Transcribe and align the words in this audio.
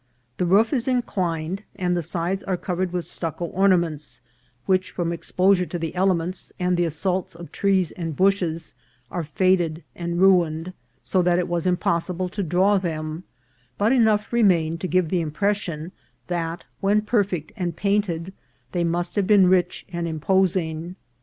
The 0.37 0.47
roof 0.47 0.73
is 0.73 0.87
inclined, 0.87 1.61
and 1.75 1.95
the 1.95 2.01
sides 2.01 2.41
are 2.45 2.57
covered 2.57 2.91
with 2.91 3.05
stucco 3.05 3.45
orna 3.45 3.77
ments, 3.77 4.19
which, 4.65 4.89
from 4.89 5.13
exposure 5.13 5.67
to 5.67 5.77
the 5.77 5.93
elements, 5.93 6.51
and 6.59 6.75
the 6.75 6.85
assaults 6.85 7.35
of 7.35 7.51
trees 7.51 7.91
and 7.91 8.15
bushes, 8.15 8.73
are 9.11 9.23
faded 9.23 9.83
and 9.95 10.19
ruined, 10.19 10.73
so 11.03 11.21
that 11.21 11.37
it 11.37 11.47
was 11.47 11.67
impossible 11.67 12.29
to 12.29 12.41
draw 12.41 12.79
them; 12.79 13.25
but 13.77 13.91
enough 13.91 14.33
re 14.33 14.41
mained 14.41 14.79
to 14.79 14.87
give 14.87 15.09
the 15.09 15.21
impression 15.21 15.91
that, 16.25 16.63
when 16.79 17.01
perfect 17.01 17.51
and 17.55 17.75
painted, 17.75 18.33
they 18.71 18.83
must 18.83 19.15
have 19.15 19.27
been 19.27 19.45
rich 19.45 19.85
and 19.93 20.07
imposing. 20.07 20.95